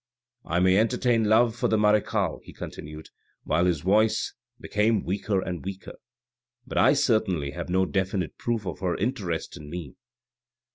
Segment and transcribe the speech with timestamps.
[0.45, 3.09] "I may entertain love for the marechale," he continued,
[3.43, 5.93] while his voice became weaker and weaker,"
[6.67, 9.93] but I certainly have no definite proof of her interest in me."